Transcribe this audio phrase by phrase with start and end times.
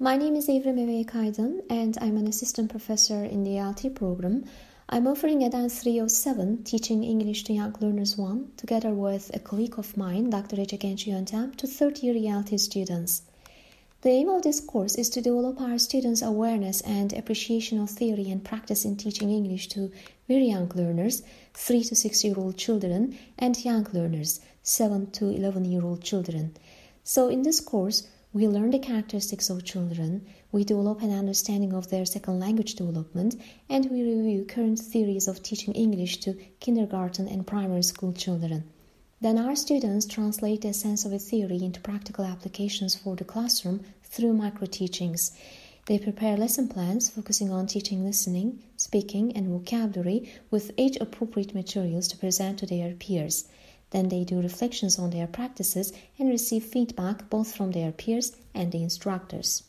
[0.00, 4.44] My name is Evrim Eveyik-Aydın and I'm an assistant professor in the ELT program.
[4.88, 9.96] I'm offering EDEN 307, Teaching English to Young Learners 1, together with a colleague of
[9.96, 10.56] mine, Dr.
[10.56, 13.22] Ece Genç Yöntem, to third-year ELT students.
[14.02, 18.30] The aim of this course is to develop our students' awareness and appreciation of theory
[18.30, 19.90] and practice in teaching English to
[20.28, 21.24] very young learners,
[21.54, 26.54] 3 to 6 year old children, and young learners, 7 to 11 year old children.
[27.02, 31.88] So, in this course, we learn the characteristics of children, we develop an understanding of
[31.88, 33.40] their second language development,
[33.70, 38.64] and we review current theories of teaching English to kindergarten and primary school children.
[39.20, 43.82] Then our students translate the sense of a theory into practical applications for the classroom
[44.04, 45.32] through micro teachings.
[45.86, 52.08] They prepare lesson plans focusing on teaching listening, speaking, and vocabulary with age appropriate materials
[52.08, 53.48] to present to their peers.
[53.90, 58.70] Then they do reflections on their practices and receive feedback both from their peers and
[58.70, 59.62] the instructors.